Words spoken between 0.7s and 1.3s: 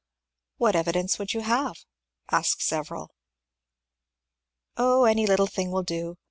evidence